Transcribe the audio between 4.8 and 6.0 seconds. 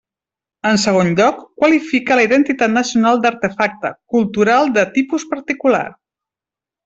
tipus particular».